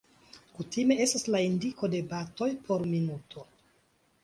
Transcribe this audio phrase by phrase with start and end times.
[0.55, 3.49] Kutime estas la indiko de batoj por minuto.